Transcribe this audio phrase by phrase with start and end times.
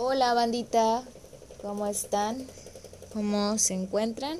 [0.00, 1.02] Hola bandita,
[1.60, 2.46] ¿cómo están?
[3.12, 4.38] ¿Cómo se encuentran?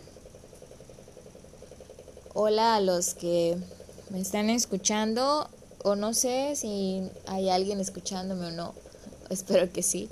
[2.33, 3.59] Hola a los que
[4.11, 5.51] me están escuchando
[5.83, 8.73] o no sé si hay alguien escuchándome o no.
[9.31, 10.09] Espero que sí.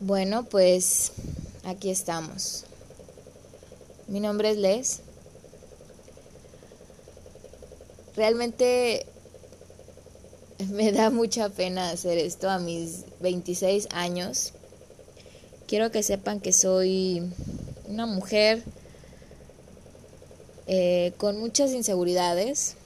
[0.00, 1.12] Bueno, pues
[1.64, 2.64] aquí estamos.
[4.06, 5.00] Mi nombre es Les.
[8.16, 9.04] Realmente
[10.70, 14.52] me da mucha pena hacer esto a mis 26 años.
[15.66, 17.22] Quiero que sepan que soy
[17.88, 18.62] una mujer
[20.66, 22.76] eh, con muchas inseguridades.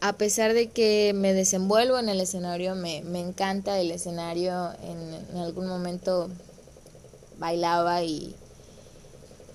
[0.00, 4.70] A pesar de que me desenvuelvo en el escenario, me, me encanta el escenario.
[4.82, 6.28] En, en, algún momento
[7.38, 8.36] bailaba y,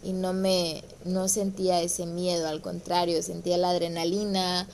[0.04, 4.68] y no me no sentía ese miedo, al contrario, sentía la adrenalina,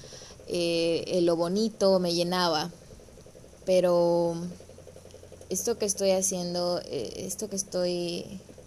[0.48, 2.72] eh, lo bonito me llenaba.
[3.66, 4.36] Pero
[5.50, 8.26] esto que estoy haciendo, eh, esto que estoy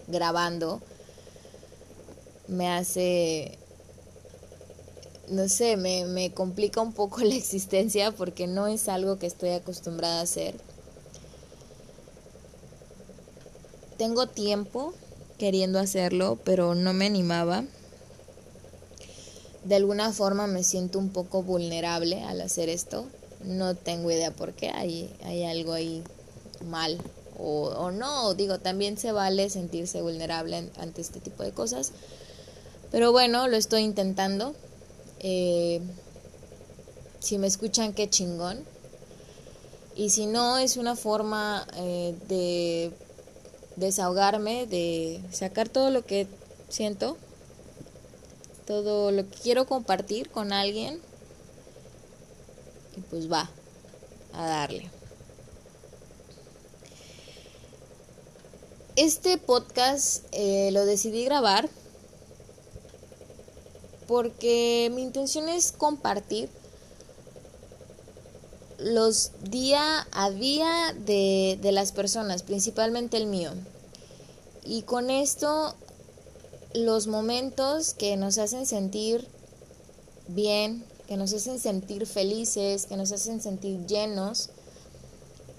[0.09, 0.81] grabando,
[2.49, 3.59] me hace,
[5.29, 9.51] no sé, me, me complica un poco la existencia porque no es algo que estoy
[9.51, 10.55] acostumbrada a hacer.
[13.97, 14.95] Tengo tiempo
[15.39, 17.65] queriendo hacerlo, pero no me animaba
[19.65, 23.07] de alguna forma me siento un poco vulnerable al hacer esto.
[23.45, 26.03] No tengo idea por qué, hay, hay algo ahí
[26.67, 26.99] mal
[27.39, 31.93] o, o no, digo, también se vale sentirse vulnerable ante este tipo de cosas.
[32.91, 34.55] Pero bueno, lo estoy intentando.
[35.21, 35.81] Eh,
[37.19, 38.63] si me escuchan, qué chingón.
[39.97, 42.93] Y si no, es una forma eh, de
[43.77, 46.27] desahogarme, de sacar todo lo que
[46.69, 47.17] siento
[48.71, 51.01] todo lo que quiero compartir con alguien
[52.97, 53.51] y pues va
[54.33, 54.89] a darle.
[58.95, 61.69] Este podcast eh, lo decidí grabar
[64.07, 66.49] porque mi intención es compartir
[68.79, 73.51] los día a día de, de las personas, principalmente el mío.
[74.65, 75.75] Y con esto
[76.75, 79.27] los momentos que nos hacen sentir
[80.29, 84.51] bien, que nos hacen sentir felices, que nos hacen sentir llenos,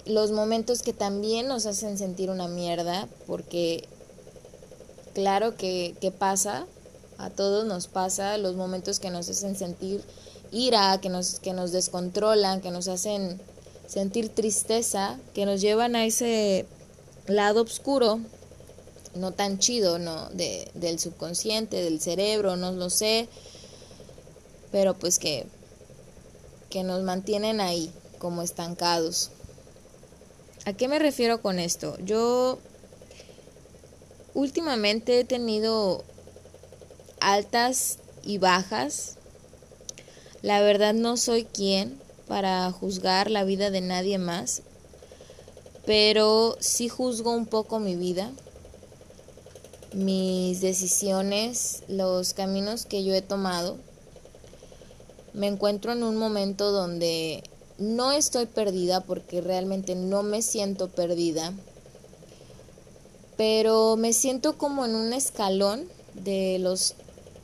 [0.06, 3.88] los momentos que también nos hacen sentir una mierda, porque
[5.14, 6.66] claro que, que pasa,
[7.18, 10.04] a todos nos pasa, los momentos que nos hacen sentir
[10.52, 13.40] ira, que nos, que nos descontrolan, que nos hacen
[13.88, 16.66] sentir tristeza, que nos llevan a ese
[17.28, 18.22] lado oscuro
[19.16, 20.30] no tan chido, ¿no?
[20.30, 23.28] De, del subconsciente, del cerebro, no lo sé,
[24.72, 25.46] pero pues que,
[26.70, 29.32] que nos mantienen ahí como estancados.
[30.66, 31.98] ¿A qué me refiero con esto?
[32.04, 32.60] Yo
[34.34, 36.04] últimamente he tenido
[37.20, 39.16] altas y bajas.
[40.42, 44.62] La verdad no soy quien para juzgar la vida de nadie más,
[45.86, 48.32] pero sí juzgo un poco mi vida
[49.94, 53.78] mis decisiones, los caminos que yo he tomado.
[55.34, 57.44] Me encuentro en un momento donde
[57.78, 61.54] no estoy perdida porque realmente no me siento perdida,
[63.38, 66.96] pero me siento como en un escalón de los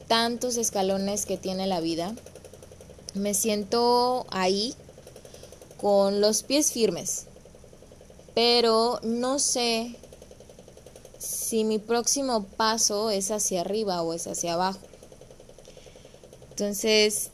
[0.07, 2.13] tantos escalones que tiene la vida.
[3.13, 4.75] Me siento ahí
[5.81, 7.25] con los pies firmes,
[8.35, 9.95] pero no sé
[11.47, 14.79] si mi próximo paso es hacia arriba o es hacia abajo.
[16.49, 17.29] Entonces,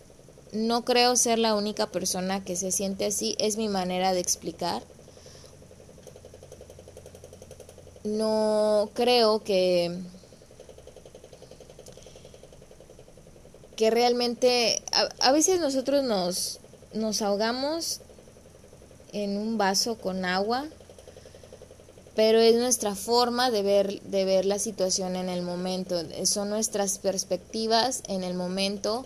[0.51, 4.83] no creo ser la única persona que se siente así, es mi manera de explicar.
[8.03, 9.99] No creo que
[13.75, 14.83] que realmente
[15.21, 16.59] a, veces nosotros nos
[16.93, 18.01] nos ahogamos
[19.11, 20.67] en un vaso con agua
[22.15, 26.99] pero es nuestra forma de ver, de ver la situación en el momento, son nuestras
[26.99, 29.05] perspectivas en el momento.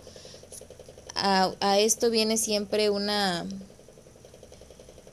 [1.16, 3.46] A, a esto viene siempre una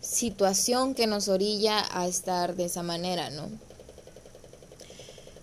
[0.00, 3.48] situación que nos orilla a estar de esa manera, ¿no?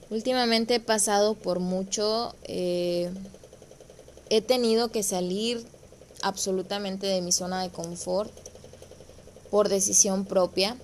[0.09, 3.09] Últimamente he pasado por mucho, eh,
[4.29, 5.65] he tenido que salir
[6.21, 8.31] absolutamente de mi zona de confort
[9.49, 10.75] por decisión propia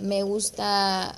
[0.00, 1.14] me gusta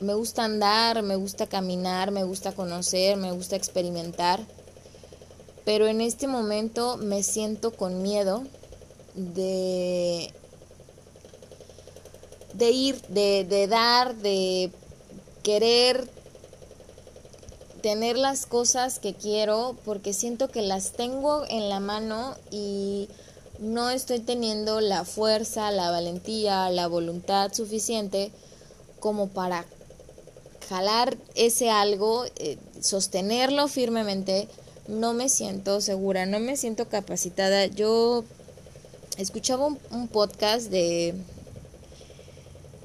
[0.00, 4.40] me gusta andar, me gusta caminar, me gusta conocer, me gusta experimentar.
[5.64, 8.44] Pero en este momento me siento con miedo
[9.14, 10.32] de
[12.52, 14.70] de ir, de, de dar, de
[15.42, 16.08] querer
[17.82, 23.08] tener las cosas que quiero porque siento que las tengo en la mano y
[23.58, 28.30] no estoy teniendo la fuerza, la valentía, la voluntad suficiente
[29.00, 29.64] como para
[30.68, 34.48] jalar ese algo, eh, sostenerlo firmemente,
[34.88, 37.66] no me siento segura, no me siento capacitada.
[37.66, 38.24] Yo
[39.18, 41.14] escuchaba un, podcast de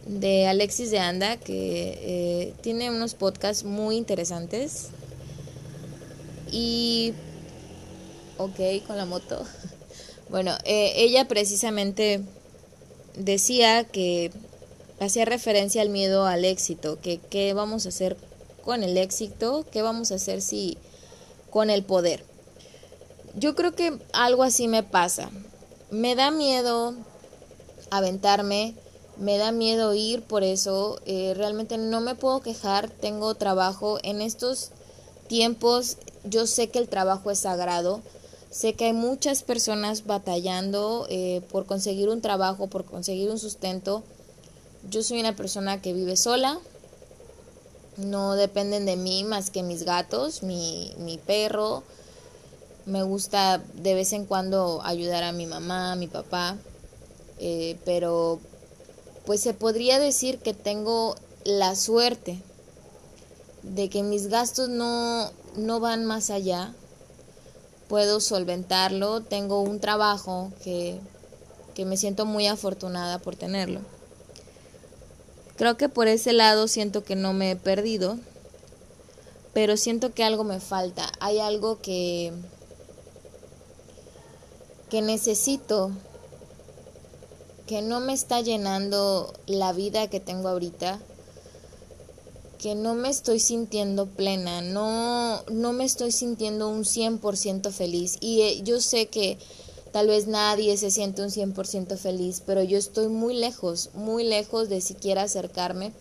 [0.06, 4.88] de Alexis de Anda que eh, tiene unos podcasts muy interesantes
[6.52, 7.14] y
[8.38, 9.46] ok con la moto
[10.31, 12.24] bueno eh, ella precisamente
[13.16, 14.31] decía que
[15.00, 18.18] hacía referencia al miedo al éxito, que qué vamos a hacer
[18.63, 20.78] con el éxito, qué vamos a hacer si
[21.50, 22.24] con el poder.
[23.36, 25.30] Yo creo que algo así me pasa.
[25.89, 26.95] Me da miedo
[27.89, 28.75] aventarme,
[29.18, 34.22] me da miedo ir, por eso eh, realmente no me puedo quejar, tengo trabajo en
[34.22, 34.72] estos
[35.27, 38.01] tiempos, yo sé que el trabajo es sagrado,
[38.51, 44.03] sé que hay muchas personas batallando eh, por conseguir un trabajo, por conseguir un sustento,
[44.89, 46.59] yo soy una persona que vive sola,
[47.98, 51.83] no dependen de mí más que mis gatos, mi, mi perro.
[52.86, 56.57] Me gusta de vez en cuando ayudar a mi mamá, a mi papá,
[57.39, 58.39] eh, pero
[59.25, 62.42] pues se podría decir que tengo la suerte
[63.62, 66.74] de que mis gastos no, no van más allá.
[67.92, 71.02] Puedo solventarlo, tengo un trabajo que,
[71.76, 73.82] que me siento muy afortunada por tenerlo.
[75.58, 78.18] Creo que por ese lado siento que no me he perdido,
[79.52, 81.12] pero siento que algo me falta.
[81.20, 82.32] Hay algo que
[84.90, 85.92] que necesito
[87.68, 90.98] que no me está llenando la vida que tengo ahorita,
[92.62, 98.42] que no me estoy sintiendo plena, no no me estoy sintiendo un 100% feliz y
[98.42, 99.38] eh, yo sé que
[99.92, 104.69] Tal vez nadie se siente un 100% feliz, pero yo estoy muy lejos, muy lejos
[104.69, 105.92] de siquiera acercarme.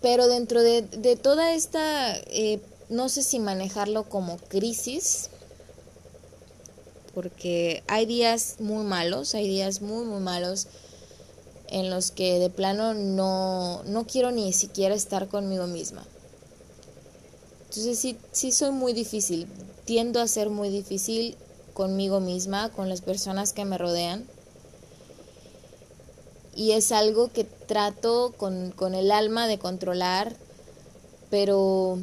[0.00, 0.82] Pero dentro de,
[1.20, 5.30] toda esta, eh, no sé si manejarlo como crisis,
[7.12, 10.68] porque hay días muy malos, hay días muy, muy malos
[11.68, 16.04] en los que de plano no, no quiero ni siquiera estar conmigo misma.
[17.68, 19.46] Entonces sí, sí soy muy difícil
[19.84, 21.36] tiendo a ser muy difícil
[21.74, 24.26] conmigo misma, con las personas que me rodean.
[26.54, 30.34] Y es algo que trato con, con el alma de controlar,
[31.28, 31.98] pero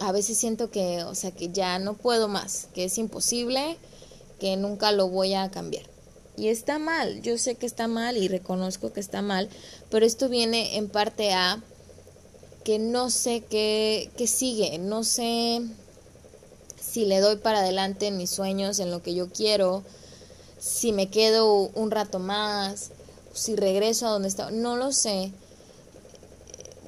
[0.00, 3.78] a veces siento que, o sea, que ya no puedo más, que es imposible,
[4.40, 5.84] que nunca lo voy a cambiar.
[6.38, 9.48] Y está mal, yo sé que está mal y reconozco que está mal,
[9.90, 11.60] pero esto viene en parte a
[12.62, 15.60] que no sé qué, qué sigue, no sé
[16.80, 19.82] si le doy para adelante en mis sueños, en lo que yo quiero,
[20.60, 22.92] si me quedo un rato más,
[23.34, 25.32] si regreso a donde estaba, no lo sé.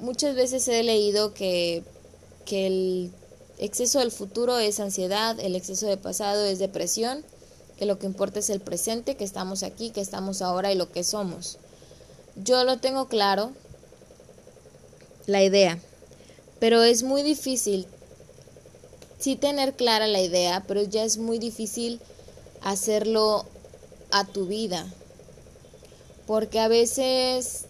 [0.01, 1.83] Muchas veces he leído que,
[2.45, 3.13] que el
[3.59, 7.25] exceso del futuro es ansiedad, el exceso de pasado es depresión,
[7.81, 10.93] que lo que importa es el presente, que estamos aquí, que estamos ahora y lo
[10.93, 11.57] que somos.
[12.37, 13.53] Yo lo tengo claro,
[15.27, 15.79] la idea,
[16.59, 17.87] pero es muy difícil
[19.19, 22.03] sí tener clara la idea, pero ya es muy difícil
[22.61, 23.47] hacerlo
[24.11, 24.87] a tu vida.
[26.27, 27.65] Porque a veces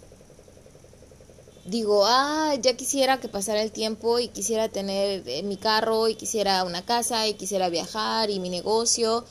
[1.67, 6.17] digo, ah, ya quisiera que pasara el tiempo y quisiera tener eh, mi carro y
[6.17, 9.25] quisiera una casa y quisiera viajar y mi negocio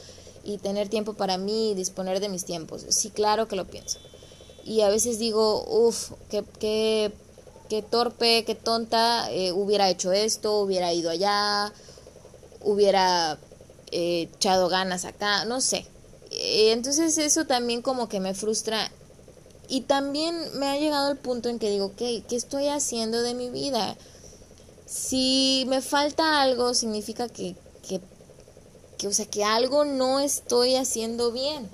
[0.54, 2.86] y tener tiempo para mí y disponer de mis tiempos.
[2.90, 4.00] Sí, claro que lo pienso.
[4.66, 7.12] Y a veces digo, uff, qué, qué,
[7.70, 11.74] qué, torpe, qué tonta, eh, hubiera hecho esto, hubiera ido allá,
[12.62, 13.40] hubiera
[13.92, 15.86] eh, echado ganas acá, no sé.
[16.32, 18.92] Eh, entonces eso también como que me frustra
[19.68, 23.36] y también me ha llegado el punto en que digo, ¿qué, ¿qué estoy haciendo de
[23.36, 23.96] mi vida?
[24.88, 27.56] Si me falta algo, significa que,
[29.00, 31.68] que, o sea, que algo no estoy haciendo bien.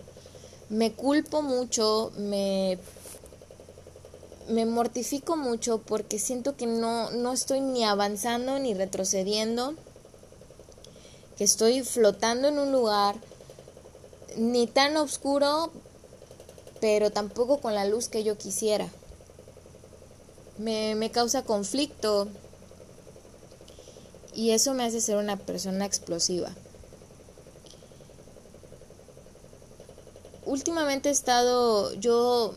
[0.70, 2.78] Me culpo mucho, me,
[4.48, 9.76] me mortifico mucho porque siento que no, no estoy ni avanzando ni retrocediendo
[11.38, 13.16] que estoy flotando en un lugar
[14.38, 15.72] ni tan oscuro,
[16.80, 18.88] pero tampoco con la luz que yo quisiera.
[20.58, 22.28] Me, me causa conflicto
[24.34, 26.54] y eso me hace ser una persona explosiva.
[30.46, 32.54] Últimamente he estado, yo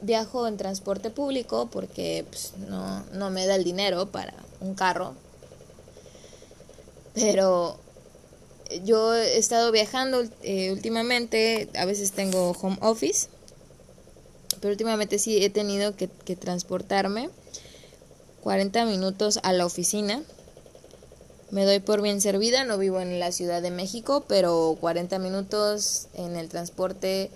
[0.00, 5.14] viajo en transporte público porque pues, no, no me da el dinero para un carro.
[7.14, 7.78] Pero
[8.84, 13.28] yo he estado viajando eh, últimamente, a veces tengo home office,
[14.60, 17.30] pero últimamente sí he tenido que, que transportarme
[18.42, 20.22] 40 minutos a la oficina.
[21.54, 26.08] Me doy por bien servida, no vivo en la Ciudad de México, pero 40 minutos
[26.14, 27.30] en el transporte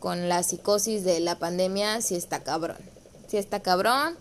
[0.00, 2.78] con la psicosis de la pandemia sí está cabrón.
[3.28, 4.16] Sí está cabrón.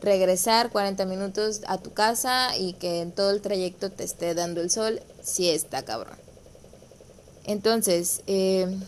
[0.00, 4.60] Regresar 40 minutos a tu casa y que en todo el trayecto te esté dando
[4.60, 6.16] el sol, sí está cabrón.
[7.46, 8.78] Entonces, eh,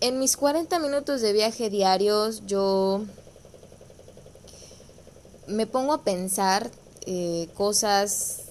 [0.00, 3.04] en mis 40 minutos de viaje diarios, yo
[5.48, 6.70] me pongo a pensar
[7.06, 8.44] eh, cosas,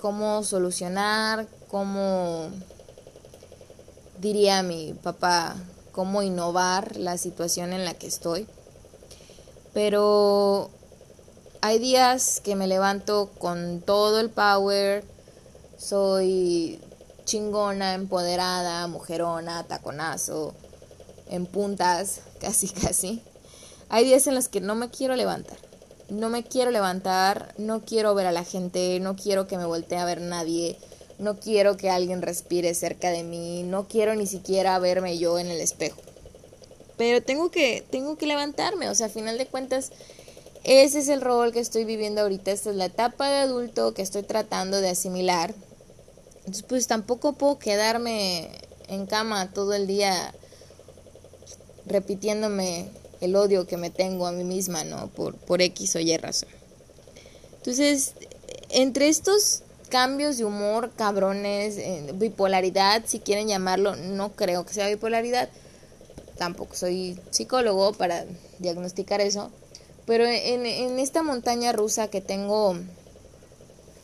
[0.00, 2.50] cómo solucionar, cómo
[4.18, 5.56] diría mi papá,
[5.92, 8.46] cómo innovar la situación en la que estoy.
[9.72, 10.70] Pero
[11.60, 15.04] hay días que me levanto con todo el power,
[15.78, 16.80] soy
[17.24, 20.54] chingona, empoderada, mujerona, taconazo,
[21.28, 23.22] en puntas, casi casi.
[23.88, 25.56] Hay días en los que no me quiero levantar.
[26.08, 29.98] No me quiero levantar, no quiero ver a la gente, no quiero que me voltee
[29.98, 30.76] a ver nadie,
[31.18, 35.48] no quiero que alguien respire cerca de mí, no quiero ni siquiera verme yo en
[35.48, 36.00] el espejo.
[36.96, 39.90] Pero tengo que, tengo que levantarme, o sea, a final de cuentas,
[40.62, 44.02] ese es el rol que estoy viviendo ahorita, esta es la etapa de adulto que
[44.02, 45.54] estoy tratando de asimilar.
[46.40, 48.50] Entonces, pues tampoco puedo quedarme
[48.88, 50.34] en cama todo el día
[51.86, 52.88] repitiéndome
[53.24, 55.08] el odio que me tengo a mí misma, ¿no?
[55.08, 56.48] Por, por X o Y razón.
[57.58, 58.12] Entonces,
[58.70, 64.88] entre estos cambios de humor cabrones, eh, bipolaridad, si quieren llamarlo, no creo que sea
[64.88, 65.48] bipolaridad,
[66.36, 68.24] tampoco soy psicólogo para
[68.58, 69.50] diagnosticar eso,
[70.06, 72.76] pero en, en esta montaña rusa que tengo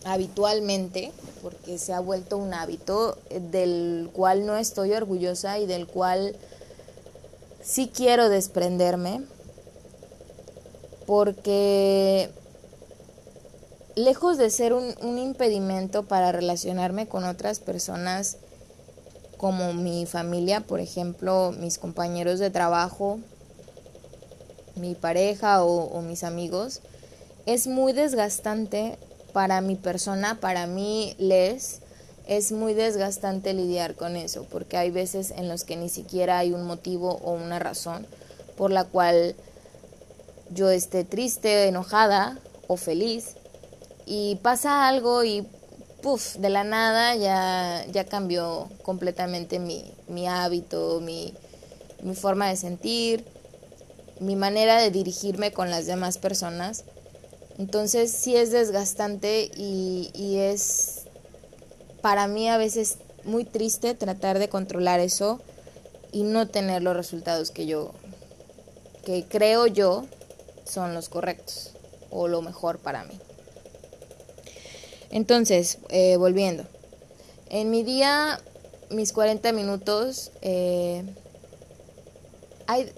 [0.04, 1.12] habitualmente,
[1.42, 3.18] porque se ha vuelto un hábito
[3.50, 6.36] del cual no estoy orgullosa y del cual
[7.62, 9.22] sí quiero desprenderme,
[11.06, 12.30] porque
[13.94, 18.36] lejos de ser un, impedimento para relacionarme con otras personas
[19.36, 23.18] como mi familia, por ejemplo, mis compañeros de trabajo,
[24.76, 26.80] mi pareja o mis amigos,
[27.46, 28.98] es muy desgastante
[29.32, 31.80] para mi persona, para mí les,
[32.30, 36.52] es muy desgastante lidiar con eso, porque hay veces en los que ni siquiera hay
[36.52, 38.06] un motivo o una razón
[38.56, 39.34] por la cual
[40.48, 43.34] yo esté triste, enojada o feliz
[44.06, 45.44] y pasa algo y
[46.02, 51.34] puff, de la nada ya, ya cambió completamente mi, mi hábito, mi,
[52.00, 53.24] mi forma de sentir,
[54.20, 56.84] mi manera de dirigirme con las demás personas.
[57.58, 60.99] Entonces sí es desgastante y, y es
[62.00, 65.40] para mí a veces muy triste tratar de controlar eso
[66.12, 67.92] y no tener los resultados que yo,
[69.04, 70.06] que creo yo
[70.64, 71.72] son los correctos
[72.10, 73.18] o lo mejor para mí.
[75.10, 76.64] Entonces, eh, volviendo.
[77.48, 78.40] En mi día,
[78.90, 81.04] mis 40 minutos, eh,
[82.66, 82.92] hay,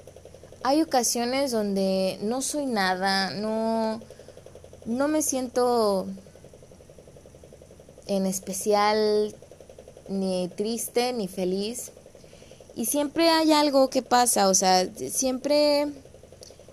[0.62, 4.00] hay ocasiones donde no soy nada, no,
[4.84, 6.06] no me siento
[8.06, 9.34] en especial
[10.08, 11.92] ni triste ni feliz.
[12.74, 15.86] Y siempre hay algo que pasa, o sea, siempre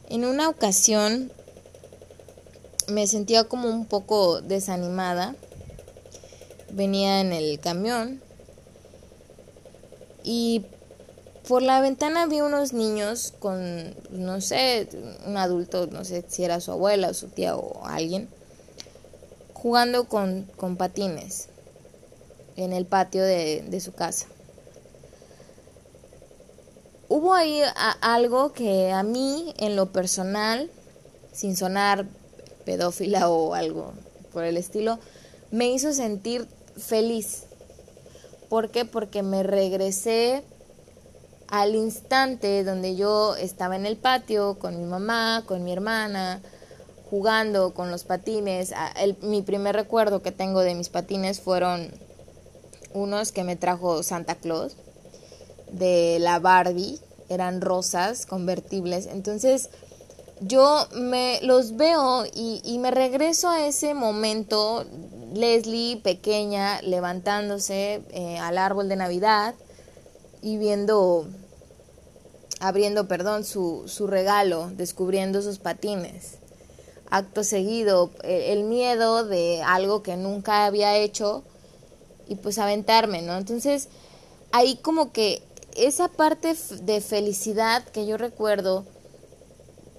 [0.09, 1.31] en una ocasión
[2.87, 5.35] me sentía como un poco desanimada.
[6.71, 8.21] Venía en el camión
[10.23, 10.65] y
[11.47, 14.87] por la ventana vi unos niños con, no sé,
[15.25, 18.29] un adulto, no sé si era su abuela o su tía o alguien,
[19.61, 21.49] jugando con, con patines
[22.55, 24.25] en el patio de, de su casa.
[27.09, 27.61] Hubo ahí
[28.01, 30.69] algo que a mí, en lo personal,
[31.33, 32.05] sin sonar
[32.65, 33.93] pedófila o algo
[34.31, 34.99] por el estilo,
[35.51, 36.47] me hizo sentir
[36.77, 37.43] feliz.
[38.47, 38.85] ¿Por qué?
[38.85, 40.43] Porque me regresé
[41.47, 46.41] al instante donde yo estaba en el patio con mi mamá, con mi hermana,
[47.09, 48.73] jugando con los patines.
[49.21, 51.91] mi primer recuerdo que tengo de mis patines fueron
[52.93, 54.75] unos que me trajo Santa Claus
[55.71, 56.99] de la Barbie,
[57.29, 59.07] eran rosas convertibles.
[59.07, 59.69] Entonces,
[60.41, 64.85] yo me los veo y, me regreso a ese momento,
[65.33, 69.53] Leslie pequeña levantándose eh, al árbol de Navidad
[70.41, 71.27] y viendo,
[72.59, 76.38] abriendo, perdón, su, su regalo, descubriendo sus patines.
[77.09, 81.43] Acto seguido, el, miedo de algo que nunca había hecho
[82.27, 83.37] y pues aventarme, ¿no?
[83.37, 83.89] Entonces,
[84.51, 85.41] ahí como que
[85.75, 88.85] esa parte de felicidad que yo recuerdo,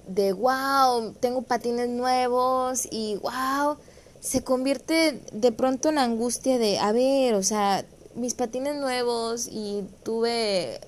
[0.07, 3.77] de wow, tengo patines nuevos y wow,
[4.19, 9.83] se convierte de pronto en angustia de, a ver, o sea, mis patines nuevos y
[10.03, 10.79] tuve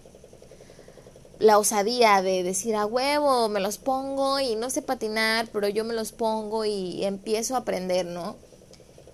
[1.43, 5.83] la osadía de decir a huevo, me los pongo y no sé patinar, pero yo
[5.83, 8.38] me los pongo y empiezo a aprender, ¿no?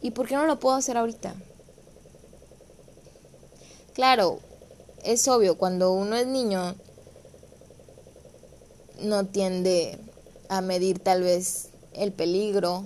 [0.04, 1.34] ¿Y por qué no lo puedo hacer ahorita?
[3.96, 4.38] Claro,
[5.04, 6.76] es obvio, cuando uno es niño
[9.02, 9.98] no tiende
[10.50, 12.86] a medir tal vez el peligro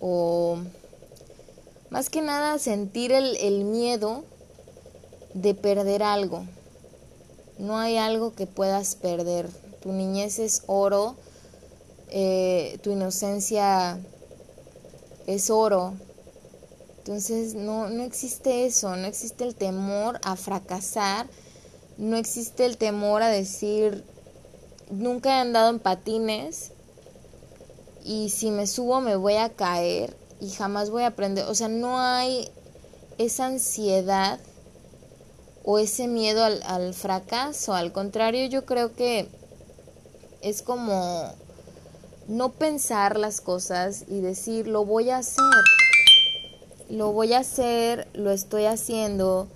[0.00, 0.56] o
[1.90, 4.24] más que nada sentir el, el miedo
[5.34, 6.46] de perder algo.
[7.62, 9.48] No hay algo que puedas perder.
[9.82, 11.14] Tu niñez es oro,
[12.08, 14.00] eh, tu inocencia
[15.28, 15.94] es oro.
[16.98, 21.28] Entonces no, no existe eso, no existe el temor a fracasar,
[21.98, 24.02] no existe el temor a decir,
[24.90, 26.72] nunca he andado en patines
[28.04, 31.44] y si me subo me voy a caer y jamás voy a aprender.
[31.44, 32.50] O sea, no hay
[33.18, 34.40] esa ansiedad
[35.64, 37.74] o ese miedo al, fracaso.
[37.74, 39.28] Al contrario, yo creo que
[40.40, 41.30] es como
[42.28, 45.42] no pensar las cosas y decir, lo voy a hacer.
[46.88, 49.48] Lo voy a hacer, lo estoy haciendo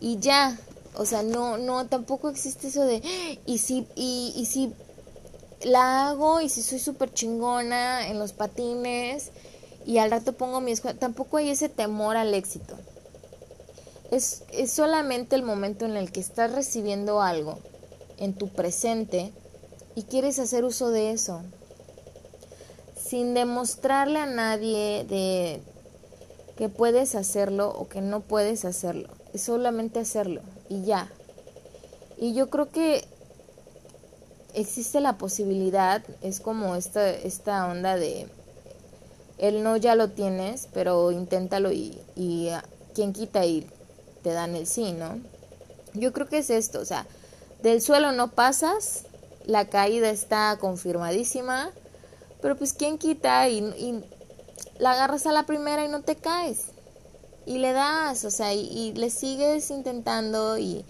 [0.00, 0.58] y ya.
[0.94, 3.02] O sea, no, no, tampoco existe eso de,
[3.44, 4.72] y si, y, y si
[5.62, 9.30] la hago y si soy súper chingona en los patines
[9.84, 12.76] y al rato pongo mi escuela, tampoco hay ese temor al éxito.
[14.10, 17.58] Es, es solamente el momento en el que estás recibiendo algo
[18.18, 19.32] en tu presente
[19.94, 21.42] y quieres hacer uso de eso.
[22.96, 25.60] Sin demostrarle a nadie de
[26.56, 29.08] que puedes hacerlo o que no puedes hacerlo.
[29.32, 31.10] Es solamente hacerlo y ya.
[32.18, 33.04] Y yo creo que
[34.54, 38.26] existe la posibilidad, es como esta, esta onda de
[39.38, 42.48] el no ya lo tienes, pero inténtalo y, y
[42.94, 43.75] quien quita ir
[44.26, 45.20] te dan el sí, ¿no?
[45.94, 47.06] Yo creo que es esto, o sea,
[47.62, 49.04] del suelo no pasas,
[49.44, 51.70] la caída está confirmadísima,
[52.42, 54.02] pero pues quién quita y,
[54.80, 56.62] la agarras a la primera y no te caes.
[57.46, 60.84] Y le das, o sea, y, le sigues intentando y,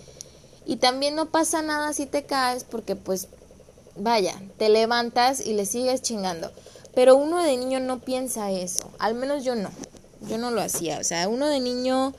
[0.64, 3.29] y también no pasa nada si te caes porque pues
[3.96, 6.51] vaya, te levantas y le sigues chingando.
[6.94, 9.68] Pero uno de niño no piensa eso, al menos yo no,
[10.22, 12.14] yo no lo hacía, o sea, uno de niño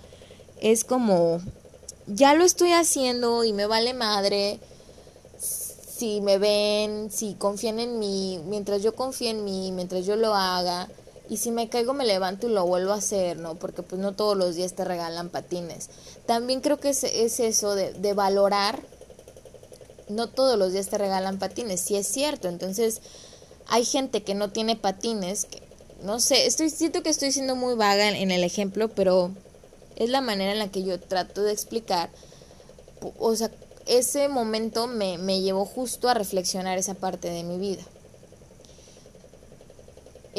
[0.62, 1.40] es como,
[2.08, 4.60] ya lo estoy haciendo y me vale madre
[5.98, 10.36] si me ven, si confían en mí, mientras yo confío en mí, mientras yo lo
[10.36, 10.90] haga.
[11.30, 13.56] Y si me caigo me levanto y lo vuelvo a hacer, ¿no?
[13.56, 15.90] Porque pues no todos los días te regalan patines.
[16.26, 18.80] También creo que es, es eso de, de valorar.
[20.08, 22.48] No todos los días te regalan patines, sí es cierto.
[22.48, 23.02] Entonces
[23.68, 25.62] hay gente que no tiene patines, que
[26.04, 29.32] no sé, estoy siento que estoy siendo muy vaga en el ejemplo, pero
[29.98, 32.10] es la manera en la que yo trato de explicar.
[33.20, 33.52] O sea,
[33.86, 37.84] ese momento me, me llevó justo a reflexionar esa parte de mi vida.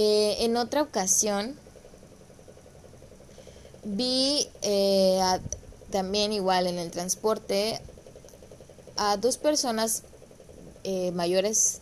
[0.01, 1.57] Eh, en otra ocasión
[3.83, 5.21] vi eh,
[5.91, 7.81] también igual en el transporte
[8.97, 10.05] a dos personas
[10.85, 11.81] eh, mayores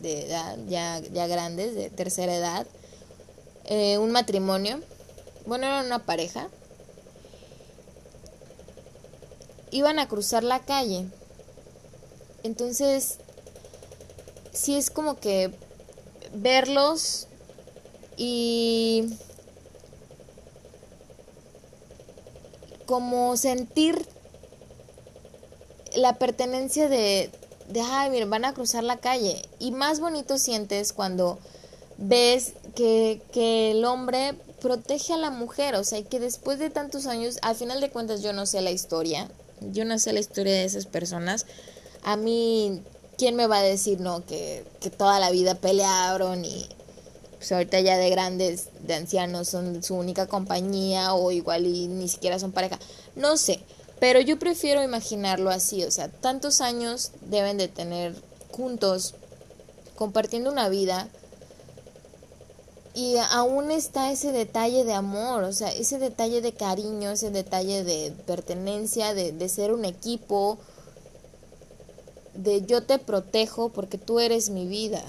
[0.00, 2.66] de edad, ya, ya grandes, de tercera edad,
[3.98, 4.80] un matrimonio,
[5.44, 6.48] bueno, era una pareja,
[9.72, 11.06] iban a cruzar la calle.
[12.44, 13.18] Entonces,
[14.52, 15.50] sí es como que
[16.34, 17.26] verlos
[18.16, 19.06] y
[22.86, 24.06] como sentir
[25.96, 27.30] la pertenencia de,
[27.68, 29.40] de, ay, miren, van a cruzar la calle.
[29.58, 31.38] Y más bonito sientes cuando
[31.96, 37.06] ves que, que el hombre protege a la mujer, o sea, que después de tantos
[37.06, 39.30] años, al final de cuentas yo no sé la historia,
[39.70, 41.46] yo no sé la historia de esas personas.
[42.02, 42.82] A mí,
[43.16, 46.68] ¿quién me va a decir, no, que, que toda la vida pelearon y
[47.36, 52.08] pues ahorita ya de grandes, de ancianos, son su única compañía o igual y ni
[52.08, 52.78] siquiera son pareja?
[53.16, 53.60] No sé,
[53.98, 58.14] pero yo prefiero imaginarlo así, o sea, tantos años deben de tener
[58.50, 59.14] juntos,
[59.96, 61.08] compartiendo una vida
[62.94, 67.84] y aún está ese detalle de amor, o sea, ese detalle de cariño, ese detalle
[67.84, 70.58] de pertenencia, de, de ser un equipo,
[72.34, 75.02] de yo te protejo porque tú eres mi vida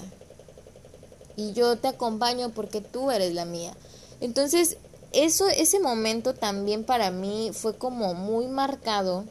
[1.36, 3.76] y yo te acompaño porque tú eres la mía.
[4.20, 4.78] Entonces,
[5.12, 9.24] eso, ese momento también para mí fue como muy marcado,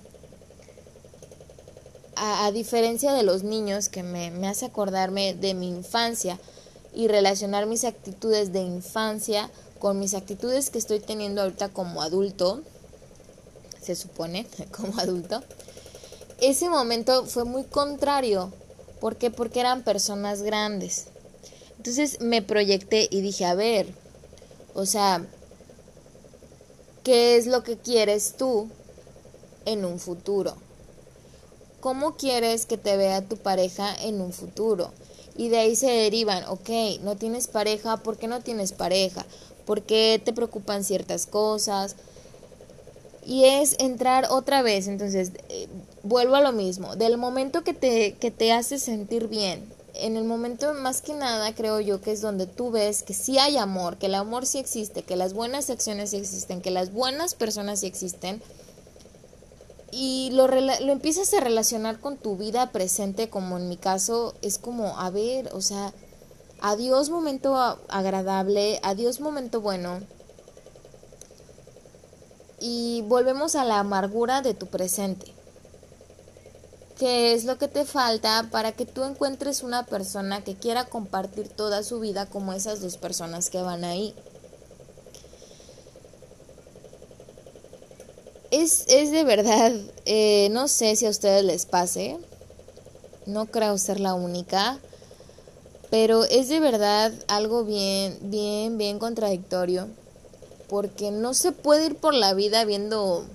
[2.16, 6.40] a, a diferencia de los niños, que me, me hace acordarme de mi infancia
[6.94, 12.62] y relacionar mis actitudes de infancia con mis actitudes que estoy teniendo ahorita como adulto,
[13.82, 15.44] se supone, como adulto.
[16.40, 18.52] Ese momento fue muy contrario.
[19.00, 19.30] ¿Por qué?
[19.30, 21.08] Porque eran personas grandes.
[21.78, 23.88] Entonces me proyecté y dije, a ver,
[24.74, 25.26] o sea,
[27.04, 28.70] ¿qué es lo que quieres tú
[29.66, 30.56] en un futuro?
[31.82, 34.92] ¿Cómo quieres que te vea tu pareja en un futuro?
[35.36, 36.70] Y de ahí se derivan, ok,
[37.02, 39.26] no tienes pareja, ¿por qué no tienes pareja?
[39.66, 41.96] ¿Por qué te preocupan ciertas cosas?
[43.26, 45.68] Y es entrar otra vez, entonces eh,
[46.04, 50.24] vuelvo a lo mismo, del momento que te, que te hace sentir bien, en el
[50.24, 53.98] momento más que nada creo yo que es donde tú ves que sí hay amor,
[53.98, 57.82] que el amor sí existe, que las buenas acciones sí existen, que las buenas personas
[57.82, 58.42] sí existen,
[59.96, 64.58] y lo, lo empiezas a relacionar con tu vida presente, como en mi caso, es
[64.58, 65.94] como, a ver, o sea,
[66.62, 67.56] adiós momento
[67.90, 70.00] agradable, adiós momento bueno.
[72.60, 75.34] Y volvemos a la amargura de tu presente.
[76.98, 81.50] ¿Qué es lo que te falta para que tú encuentres una persona que quiera compartir
[81.50, 84.16] toda su vida como esas dos personas que van ahí?
[88.54, 89.72] Es, es de verdad,
[90.06, 92.20] eh, no sé si a ustedes les pase,
[93.26, 94.78] no creo ser la única,
[95.90, 99.88] pero es de verdad algo bien, bien, bien contradictorio,
[100.70, 103.26] porque no se puede ir por la vida viendo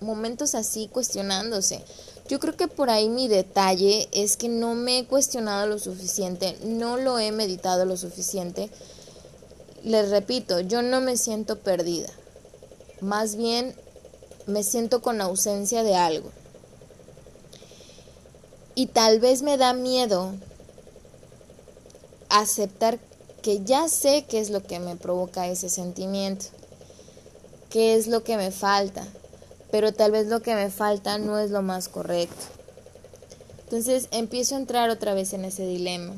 [0.00, 1.82] momentos así cuestionándose.
[2.28, 6.56] Yo creo que por ahí mi detalle es que no me he cuestionado lo suficiente,
[6.62, 8.70] no lo he meditado lo suficiente.
[9.82, 12.08] Les repito, yo no me siento perdida.
[13.00, 13.74] Más bien
[14.46, 16.30] me siento con ausencia de algo.
[18.74, 20.32] Y tal vez me da miedo
[22.28, 22.98] aceptar
[23.42, 26.46] que ya sé qué es lo que me provoca ese sentimiento,
[27.68, 29.06] qué es lo que me falta,
[29.70, 32.46] pero tal vez lo que me falta no es lo más correcto.
[33.64, 36.14] Entonces empiezo a entrar otra vez en ese dilema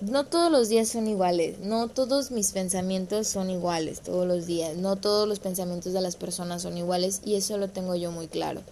[0.00, 4.76] no todos los días son iguales, no todos mis pensamientos son iguales todos los días,
[4.76, 8.28] no todos los pensamientos de las personas son iguales y eso lo tengo yo muy
[8.28, 8.62] claro.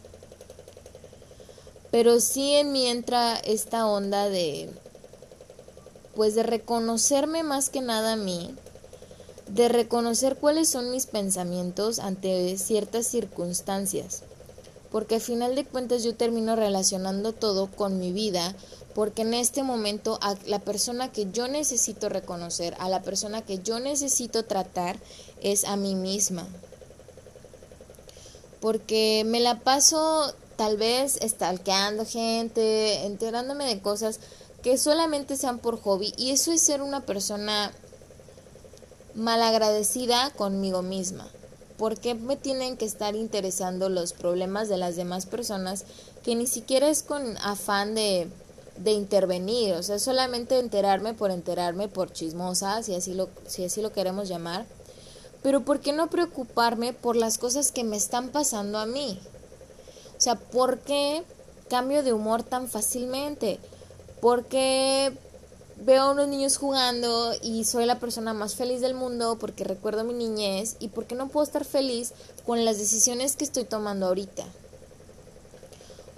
[1.91, 4.71] Pero sí en mí entra esta onda de
[6.15, 8.55] pues de reconocerme más que nada a mí,
[9.49, 14.23] de reconocer cuáles son mis pensamientos ante ciertas circunstancias,
[14.91, 18.55] porque al final de cuentas yo termino relacionando todo con mi vida
[18.95, 23.61] porque en este momento a la persona que yo necesito reconocer, a la persona que
[23.61, 24.99] yo necesito tratar
[25.41, 26.49] es a mí misma.
[28.61, 34.19] Porque me la paso tal vez estalqueando gente, enterándome de cosas
[34.63, 37.71] que solamente sean por hobby y eso es ser una persona
[39.15, 41.29] malagradecida conmigo misma.
[41.79, 45.85] ¿Por qué me tienen que estar interesando los problemas de las demás personas
[46.23, 48.29] que ni siquiera es con afán de
[48.83, 53.83] de intervenir, o sea, solamente enterarme por enterarme, por chismosa, si así lo, si así
[53.83, 54.67] lo queremos llamar,
[55.43, 59.21] pero ¿por qué no preocuparme por las cosas que me están pasando a mí?
[60.17, 61.23] O sea, ¿por qué
[61.69, 63.59] cambio de humor tan fácilmente?
[64.21, 65.13] ¿Por qué
[65.85, 70.05] veo a unos niños jugando y soy la persona más feliz del mundo porque recuerdo
[70.05, 72.13] mi niñez y por qué no puedo estar feliz
[72.47, 74.45] con las decisiones que estoy tomando ahorita?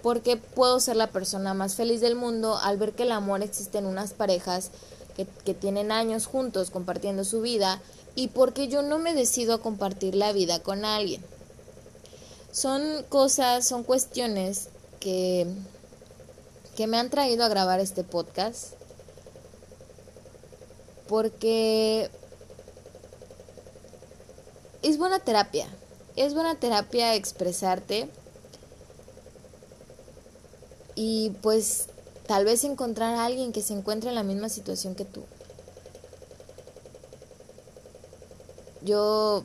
[0.03, 3.79] porque puedo ser la persona más feliz del mundo al ver que el amor existe
[3.79, 4.71] en unas parejas
[5.17, 7.81] que, que, tienen años juntos compartiendo su vida
[8.15, 11.23] y porque yo no me decido a compartir la vida con alguien.
[12.53, 14.69] Son cosas, son cuestiones
[14.99, 15.47] que,
[16.77, 18.80] que me han traído a grabar este podcast
[21.11, 22.09] porque
[24.81, 25.67] es buena terapia,
[26.15, 28.09] es buena terapia expresarte
[30.95, 31.89] y pues
[32.29, 35.25] tal vez encontrar a alguien que se encuentre en la misma situación que tú.
[38.83, 39.43] Yo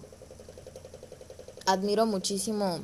[1.66, 2.80] admiro muchísimo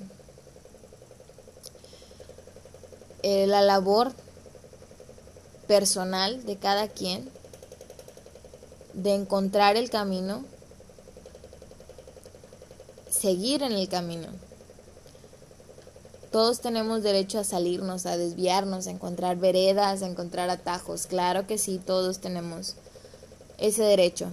[3.21, 4.11] eh, la labor
[5.67, 7.29] personal de cada quien
[8.93, 10.43] de encontrar el camino,
[13.09, 14.27] seguir en el camino.
[16.31, 21.05] Todos tenemos derecho a salirnos, a desviarnos, a encontrar veredas, a encontrar atajos.
[21.05, 22.75] Claro que sí, todos tenemos
[23.57, 24.31] ese derecho.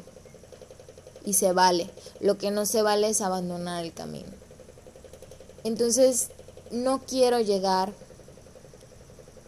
[1.25, 1.91] Y se vale.
[2.21, 4.31] Lo que no se vale es abandonar el camino.
[5.65, 6.29] Entonces,
[6.71, 7.93] no quiero llegar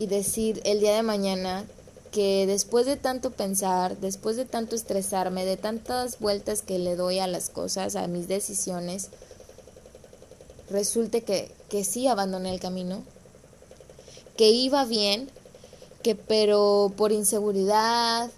[0.00, 1.64] y decir el día de mañana
[2.10, 7.20] que después de tanto pensar, después de tanto estresarme, de tantas vueltas que le doy
[7.20, 9.10] a las cosas, a mis decisiones,
[10.70, 13.02] resulte que, que sí abandoné el camino,
[14.36, 15.30] que iba bien,
[16.02, 18.30] que pero por inseguridad,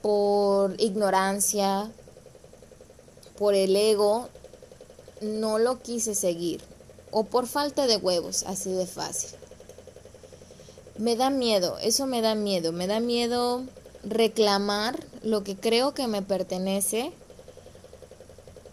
[0.00, 1.90] por ignorancia,
[3.36, 4.28] por el ego,
[5.20, 6.62] no lo quise seguir,
[7.10, 9.35] o por falta de huevos, así de fácil.
[10.98, 13.64] Me da miedo, eso me da miedo, me da miedo
[14.02, 17.12] reclamar lo que creo que me pertenece,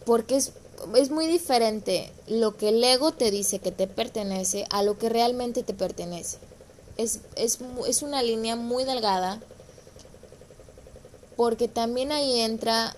[0.06, 0.54] porque es
[0.96, 5.10] es muy diferente lo que el ego te dice que te pertenece a lo que
[5.10, 6.38] realmente te pertenece.
[6.98, 9.40] Es, es, es una línea muy delgada
[11.36, 12.96] porque también ahí entra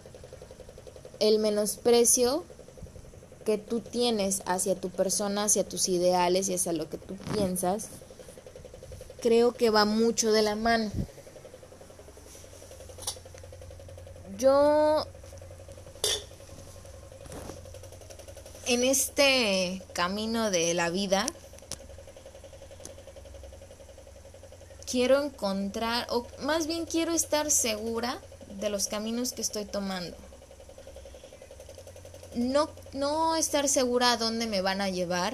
[1.19, 2.43] el menosprecio
[3.45, 7.87] que tú tienes hacia tu persona, hacia tus ideales y hacia lo que tú piensas,
[9.25, 10.91] creo que va mucho de la mano.
[14.37, 15.07] Yo
[18.67, 21.25] en este camino de la vida
[24.85, 28.21] quiero encontrar, o más bien quiero estar segura
[28.59, 30.15] de los caminos que estoy tomando.
[32.35, 35.33] No, no estar segura a dónde me van a llevar,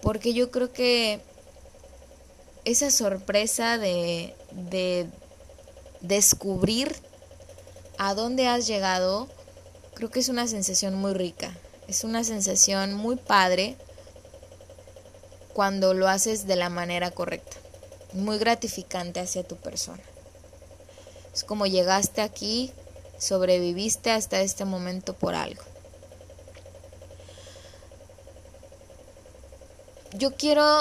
[0.00, 1.28] porque yo creo que
[2.64, 5.08] esa sorpresa de, de
[6.00, 6.94] descubrir
[7.98, 9.28] a dónde has llegado,
[9.94, 11.52] creo que es una sensación muy rica.
[11.88, 13.76] Es una sensación muy padre
[15.52, 17.56] cuando lo haces de la manera correcta.
[18.12, 20.02] Muy gratificante hacia tu persona.
[21.34, 22.72] Es como llegaste aquí,
[23.18, 25.62] sobreviviste hasta este momento por algo.
[30.14, 30.80] Yo quiero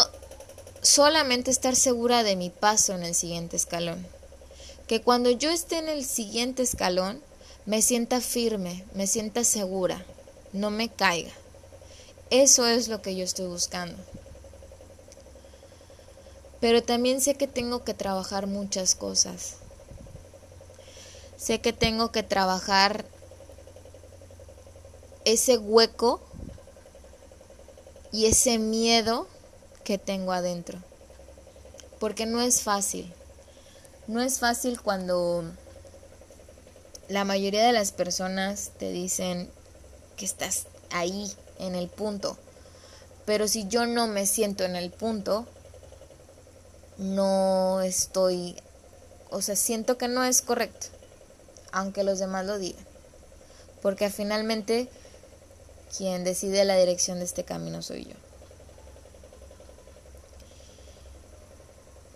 [0.89, 4.07] solamente estar segura de mi paso en el siguiente escalón.
[4.87, 7.21] Que cuando yo esté en el siguiente escalón,
[7.67, 10.03] me sienta firme, me sienta segura,
[10.51, 11.31] no me caiga.
[12.31, 13.97] Eso es lo que yo estoy buscando.
[16.59, 19.57] Pero también sé que tengo que trabajar muchas cosas.
[21.37, 23.05] Sé que tengo que trabajar
[25.23, 26.19] ese hueco
[28.11, 29.27] y ese miedo
[29.83, 30.79] que tengo adentro.
[31.99, 33.13] Porque no es fácil.
[34.07, 35.43] No es fácil cuando
[37.09, 39.49] la mayoría de las personas te dicen
[40.15, 42.37] que estás ahí, en el punto.
[43.25, 45.45] Pero si yo no me siento en el punto,
[46.97, 48.55] no estoy,
[49.29, 50.87] o sea, siento que no es correcto,
[51.71, 52.85] aunque los demás lo digan.
[53.81, 54.89] Porque finalmente
[55.95, 58.15] quien decide la dirección de este camino soy yo.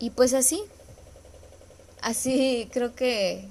[0.03, 0.61] Y pues así,
[2.01, 3.47] así creo que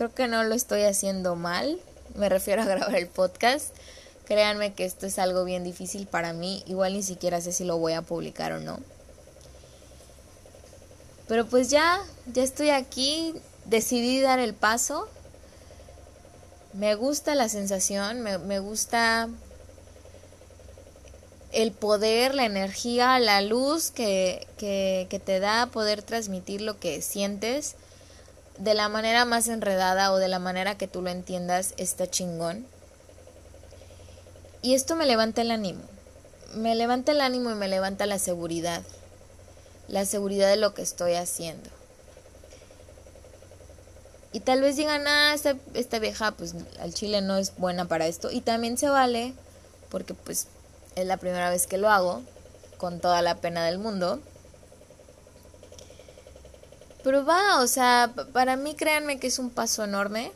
[0.00, 1.78] Creo que no lo estoy haciendo mal.
[2.14, 3.76] Me refiero a grabar el podcast.
[4.24, 6.64] Créanme que esto es algo bien difícil para mí.
[6.66, 8.80] Igual ni siquiera sé si lo voy a publicar o no.
[11.28, 12.00] Pero pues ya,
[12.32, 13.34] ya estoy aquí.
[13.66, 15.06] Decidí dar el paso.
[16.72, 19.28] Me gusta la sensación, me, me gusta
[21.52, 27.74] el poder, la energía, la luz que, que, te da poder transmitir lo que sientes
[28.58, 32.66] de la manera más enredada o de la manera que tú lo entiendas está chingón.
[34.62, 35.80] Y esto me levanta el ánimo.
[36.54, 38.82] Me levanta el ánimo y me levanta la seguridad.
[39.88, 41.70] La seguridad de lo que estoy haciendo.
[44.32, 48.06] Y tal vez digan, ah, esta, esta vieja, pues al chile no es buena para
[48.06, 48.30] esto.
[48.30, 49.32] Y también se vale,
[49.88, 50.46] porque pues
[50.96, 52.22] es la primera vez que lo hago,
[52.78, 54.20] con toda la pena del mundo.
[57.02, 60.32] Pero va, o sea, para mí créanme que es un paso enorme.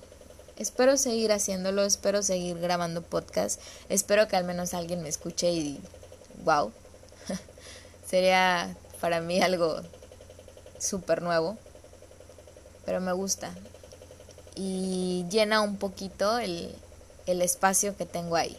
[0.56, 3.60] Espero seguir haciéndolo, espero seguir grabando podcast.
[3.88, 5.80] Espero que al menos alguien me escuche y
[6.44, 6.72] wow.
[8.06, 9.80] Sería para mí algo
[10.78, 11.58] súper nuevo.
[12.86, 13.50] Pero me gusta.
[14.54, 16.74] Y llena un poquito el,
[17.26, 18.56] el espacio que tengo ahí.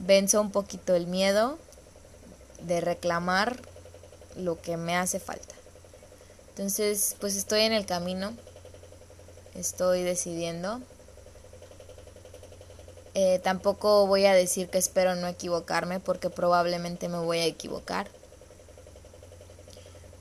[0.00, 1.58] Venzo un poquito el miedo
[2.62, 3.60] de reclamar
[4.34, 5.54] lo que me hace falta.
[6.48, 8.32] Entonces, pues estoy en el camino.
[9.54, 10.80] estoy decidiendo.
[13.14, 18.08] Eh, tampoco voy a decir que espero no equivocarme porque probablemente me voy a equivocar.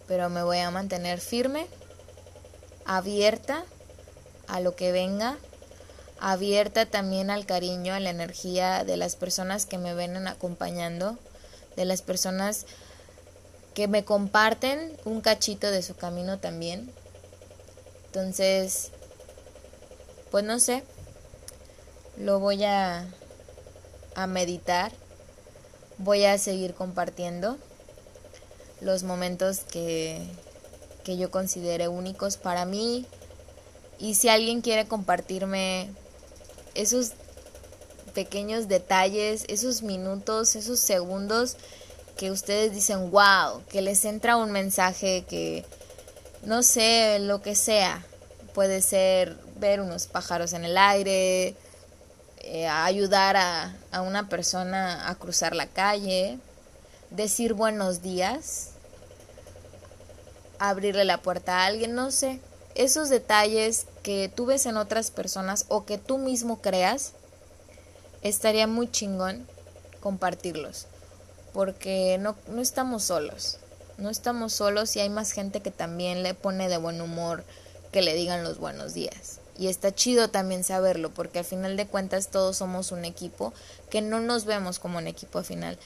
[0.08, 1.68] Pero me voy a mantener firme,
[2.86, 3.64] abierta
[4.48, 5.38] a lo que venga,
[6.22, 11.18] abierta también al cariño, a la energía de las personas que me ven acompañando,
[11.76, 12.66] de las personas
[13.74, 16.92] que me comparten un cachito de su camino también.
[18.08, 18.92] Entonces,
[20.32, 20.84] pues no sé,
[22.18, 23.08] lo voy a,
[24.16, 24.92] a meditar,
[25.98, 27.58] voy a seguir compartiendo
[28.82, 30.22] los momentos que,
[31.04, 33.06] que yo considere únicos para mí
[34.00, 35.90] y si alguien quiere compartirme
[36.76, 37.14] esos
[38.14, 41.56] pequeños detalles, esos minutos, esos segundos
[42.18, 45.66] que ustedes dicen, wow, que les entra un mensaje que,
[46.44, 48.04] no sé, lo que sea,
[48.54, 51.56] puede ser ver unos pájaros en el aire,
[52.42, 56.40] eh, ayudar a, a una persona a cruzar la calle,
[57.10, 58.72] decir buenos días,
[60.58, 62.42] abrirle la puerta a alguien, no sé,
[62.76, 67.14] esos detalles que tú ves en otras personas o que tú mismo creas,
[68.22, 69.46] estaría muy chingón
[70.00, 70.88] compartirlos,
[71.54, 73.58] porque no, no estamos solos,
[73.98, 77.44] no estamos solos y hay más gente que también le pone de buen humor
[77.92, 79.40] que le digan los buenos días.
[79.58, 83.54] Y está chido también saberlo, porque al final de cuentas todos somos un equipo,
[83.90, 85.78] que no nos vemos como un equipo al final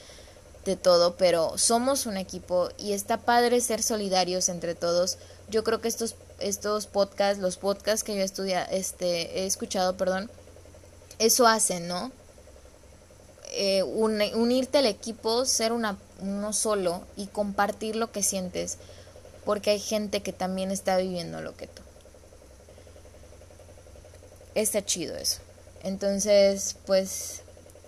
[0.66, 5.18] de todo, pero somos un equipo y está padre ser solidarios entre todos.
[5.50, 10.30] Yo creo que estos, estos podcasts, los podcasts que yo estudia, este, he escuchado, perdón,
[11.20, 12.12] eso hacen, ¿no?
[13.52, 18.78] Eh, unirte al equipo, ser una, uno solo y compartir lo que sientes,
[19.46, 21.84] porque hay gente que también está viviendo lo que tú
[24.56, 25.40] está chido eso.
[25.84, 27.42] Entonces, pues,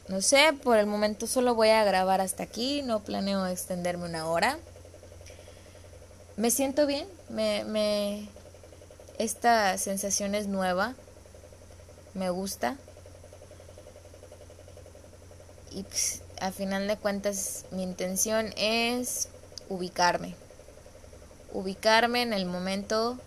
[0.07, 4.29] no sé, por el momento solo voy a grabar hasta aquí, no planeo extenderme una
[4.29, 4.57] hora.
[6.35, 8.29] Me siento bien, me, me,
[9.17, 10.95] esta sensación es nueva,
[12.13, 12.77] me gusta.
[15.71, 19.29] Y pues, a final de cuentas mi intención es
[19.69, 20.35] ubicarme.
[21.53, 23.17] Ubicarme en el momento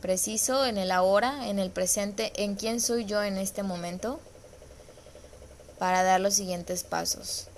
[0.00, 4.20] preciso, en el ahora, en el presente, en quién soy yo en este momento,
[5.78, 7.48] para dar los siguientes pasos.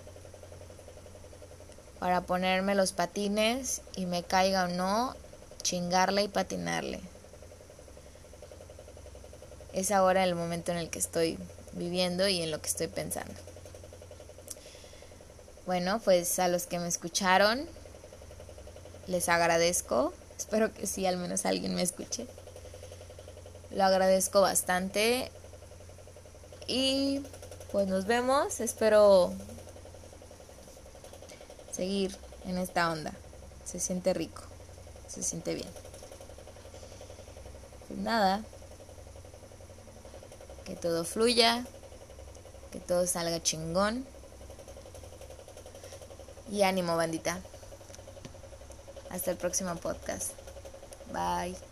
[1.98, 5.14] Para ponerme los patines y me caiga o no,
[5.62, 7.00] chingarle y patinarle.
[9.72, 11.38] Es ahora el momento en el que estoy
[11.72, 13.34] viviendo y en lo que estoy pensando.
[15.66, 17.66] Bueno, pues a los que me escucharon,
[19.06, 22.26] les agradezco Espero que sí, al menos alguien me escuche.
[23.70, 25.30] Lo agradezco bastante.
[26.66, 27.22] Y
[27.70, 28.58] pues nos vemos.
[28.58, 29.32] Espero
[31.70, 33.12] seguir en esta onda.
[33.64, 34.42] Se siente rico.
[35.12, 35.68] Se siente bien.
[37.86, 38.42] Pues nada.
[40.64, 41.66] Que todo fluya.
[42.70, 44.06] Que todo salga chingón.
[46.50, 47.40] Y ánimo, bandita.
[49.10, 50.32] Hasta el próximo podcast.
[51.12, 51.71] Bye.